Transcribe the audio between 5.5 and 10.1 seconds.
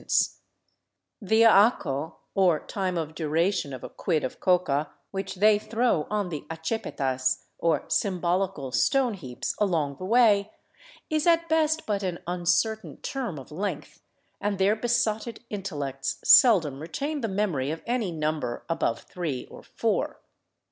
throw on the achepetas, or symbolical stone heaps along the